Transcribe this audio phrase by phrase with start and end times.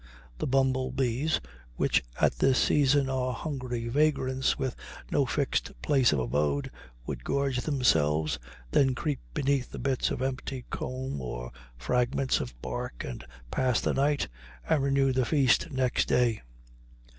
[0.39, 1.39] The bumblebees,
[1.75, 4.75] which at this season are hungry vagrants with
[5.11, 6.71] no fixed place of abode,
[7.05, 8.39] would gorge themselves,
[8.71, 13.93] then creep beneath the bits of empty comb or fragments of bark and pass the
[13.93, 14.27] night,
[14.67, 16.41] and renew the feast next day.